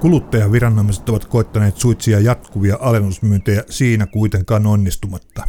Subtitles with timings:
[0.00, 5.44] Kuluttajaviranomaiset ovat koittaneet suitsia jatkuvia alennusmyyntejä siinä kuitenkaan onnistumatta.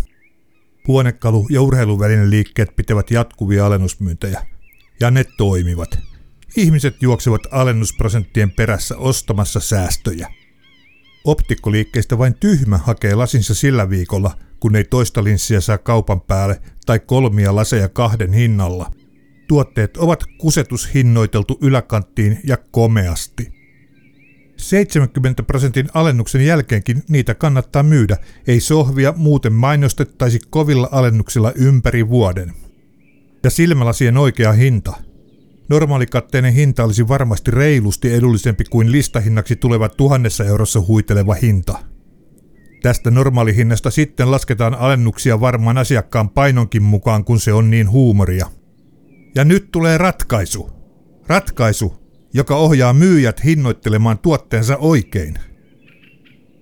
[0.88, 4.46] Huonekalu- ja urheiluvälinen liikkeet pitävät jatkuvia alennusmyyntejä.
[4.99, 5.99] Ja ne toimivat.
[6.58, 10.28] Ihmiset juoksevat alennusprosenttien perässä ostamassa säästöjä.
[11.26, 16.99] Optikkoliikkeistä vain tyhmä hakee lasinsa sillä viikolla, kun ei toista linssiä saa kaupan päälle tai
[16.99, 18.91] kolmia laseja kahden hinnalla.
[19.48, 23.60] Tuotteet ovat kusetushinnoiteltu yläkanttiin ja komeasti.
[24.61, 32.53] 70 prosentin alennuksen jälkeenkin niitä kannattaa myydä, ei sohvia muuten mainostettaisi kovilla alennuksilla ympäri vuoden.
[33.43, 34.93] Ja silmälasien oikea hinta.
[35.69, 41.80] Normaalikatteinen hinta olisi varmasti reilusti edullisempi kuin listahinnaksi tuleva tuhannessa eurossa huiteleva hinta.
[42.81, 48.47] Tästä normaalihinnasta sitten lasketaan alennuksia varmaan asiakkaan painonkin mukaan, kun se on niin huumoria.
[49.35, 50.69] Ja nyt tulee ratkaisu.
[51.27, 52.00] Ratkaisu,
[52.34, 55.36] joka ohjaa myyjät hinnoittelemaan tuotteensa oikein.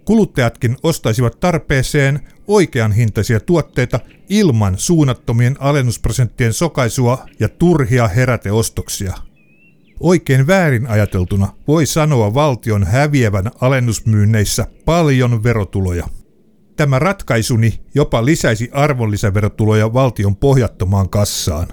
[0.05, 3.99] Kuluttajatkin ostaisivat tarpeeseen oikean hintaisia tuotteita
[4.29, 9.13] ilman suunnattomien alennusprosenttien sokaisua ja turhia heräteostoksia.
[9.99, 16.07] Oikein väärin ajateltuna voi sanoa valtion häviävän alennusmyynneissä paljon verotuloja.
[16.75, 21.67] Tämä ratkaisuni jopa lisäisi arvonlisäverotuloja valtion pohjattomaan kassaan.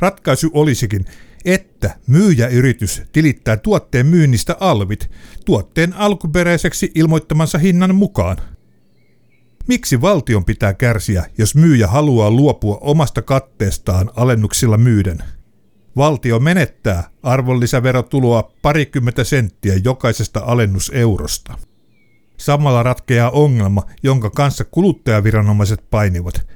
[0.00, 1.04] Ratkaisu olisikin,
[1.46, 5.10] että myyjäyritys tilittää tuotteen myynnistä alvit
[5.44, 8.36] tuotteen alkuperäiseksi ilmoittamansa hinnan mukaan.
[9.68, 15.18] Miksi valtion pitää kärsiä, jos myyjä haluaa luopua omasta katteestaan alennuksilla myyden?
[15.96, 21.58] Valtio menettää arvonlisäverotuloa parikymmentä senttiä jokaisesta alennuseurosta.
[22.36, 26.46] Samalla ratkeaa ongelma, jonka kanssa kuluttajaviranomaiset painivat.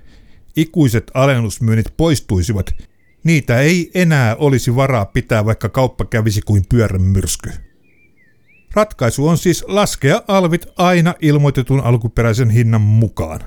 [0.57, 2.75] Ikuiset alennusmyynnit poistuisivat,
[3.25, 7.51] Niitä ei enää olisi varaa pitää, vaikka kauppa kävisi kuin pyörän myrsky.
[8.75, 13.41] Ratkaisu on siis laskea alvit aina ilmoitetun alkuperäisen hinnan mukaan.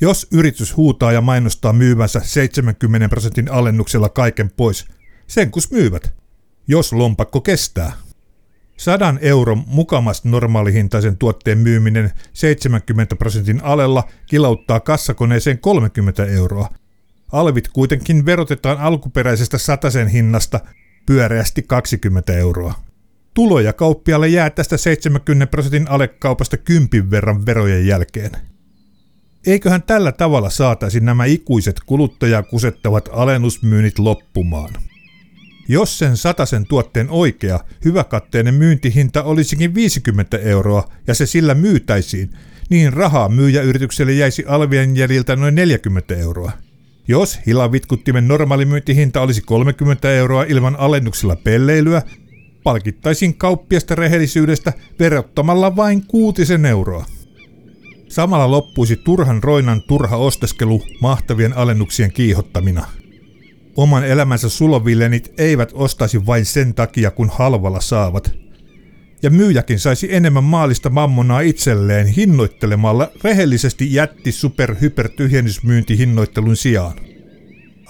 [0.00, 4.86] Jos yritys huutaa ja mainostaa myyvänsä 70 prosentin alennuksella kaiken pois,
[5.26, 6.12] sen kus myyvät.
[6.68, 7.92] Jos lompakko kestää.
[8.76, 16.68] Sadan euron mukamas normaalihintaisen tuotteen myyminen 70 prosentin alella kilauttaa kassakoneeseen 30 euroa–
[17.36, 20.60] Alvit kuitenkin verotetaan alkuperäisestä satasen hinnasta
[21.06, 22.74] pyöreästi 20 euroa.
[23.34, 28.30] Tuloja kauppialle jää tästä 70 prosentin alekaupasta kympin verran verojen jälkeen.
[29.46, 34.70] Eiköhän tällä tavalla saataisi nämä ikuiset kuluttajaa kusettavat alennusmyynnit loppumaan.
[35.68, 42.30] Jos sen satasen tuotteen oikea, hyväkatteinen myyntihinta olisikin 50 euroa ja se sillä myytäisiin,
[42.70, 46.52] niin rahaa myyjäyritykselle jäisi alvien jäljiltä noin 40 euroa–
[47.08, 52.02] jos hilavitkuttimen normaalimyyntihinta olisi 30 euroa ilman alennuksella pelleilyä,
[52.62, 57.04] palkittaisin kauppiasta rehellisyydestä verottamalla vain kuutisen euroa.
[58.08, 62.86] Samalla loppuisi turhan roinan turha osteskelu mahtavien alennuksien kiihottamina.
[63.76, 68.30] Oman elämänsä sulovillenit eivät ostaisi vain sen takia, kun halvalla saavat–
[69.26, 76.94] ja myyjäkin saisi enemmän maalista mammonaa itselleen hinnoittelemalla rehellisesti jätti super hyper tyhjennysmyyntihinnoittelun sijaan.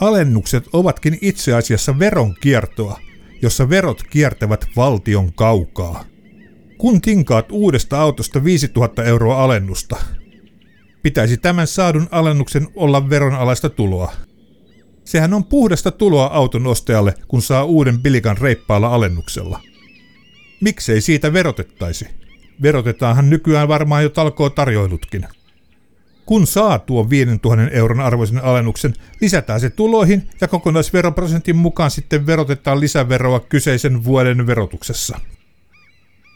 [0.01, 3.01] Alennukset ovatkin itse asiassa veronkiertoa,
[3.43, 6.05] jossa verot kiertävät valtion kaukaa.
[6.79, 9.97] Kun tinkaat uudesta autosta 5000 euroa alennusta,
[11.03, 14.13] pitäisi tämän saadun alennuksen olla veronalaista tuloa.
[15.05, 19.61] Sehän on puhdasta tuloa auton ostajalle, kun saa uuden pilikan reippaalla alennuksella.
[20.61, 22.09] Miksei siitä verotettaisi?
[22.63, 25.27] Verotetaanhan nykyään varmaan jo talkoo tarjoilutkin.
[26.27, 32.81] Kun saa tuon 5000 euron arvoisen alennuksen, lisätään se tuloihin ja kokonaisveroprosentin mukaan sitten verotetaan
[32.81, 35.21] lisäveroa kyseisen vuoden verotuksessa.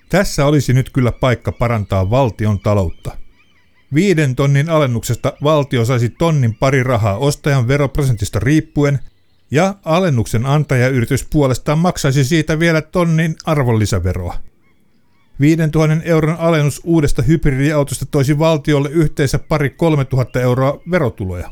[0.09, 3.17] Tässä olisi nyt kyllä paikka parantaa valtion taloutta.
[3.95, 8.99] Viiden tonnin alennuksesta valtio saisi tonnin pari rahaa ostajan veroprosentista riippuen
[9.51, 14.35] ja alennuksen antajayritys puolestaan maksaisi siitä vielä tonnin arvonlisäveroa.
[15.41, 21.51] 5000 euron alennus uudesta hybridiautosta toisi valtiolle yhteensä pari 3000 euroa verotuloja.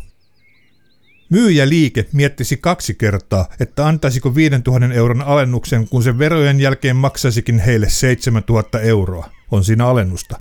[1.31, 7.89] Myyjäliike miettisi kaksi kertaa, että antaisiko 5000 euron alennuksen, kun se verojen jälkeen maksaisikin heille
[7.89, 9.31] 7000 euroa.
[9.51, 10.39] On siinä alennusta.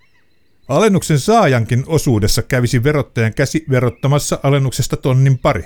[0.68, 5.66] Alennuksen saajankin osuudessa kävisi verottajan käsi verottamassa alennuksesta tonnin pari.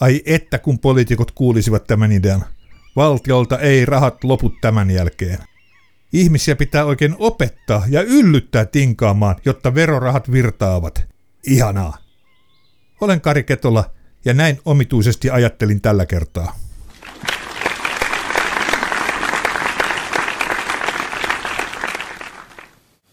[0.00, 2.44] Ai että kun poliitikot kuulisivat tämän idean.
[2.96, 5.38] Valtiolta ei rahat lopu tämän jälkeen.
[6.12, 11.08] Ihmisiä pitää oikein opettaa ja yllyttää tinkaamaan, jotta verorahat virtaavat.
[11.46, 11.98] Ihanaa.
[13.00, 13.90] Olen Kari Ketola
[14.24, 16.58] ja näin omituisesti ajattelin tällä kertaa.